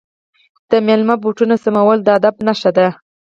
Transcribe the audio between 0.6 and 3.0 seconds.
د میلمه بوټان سمول د ادب نښه ده.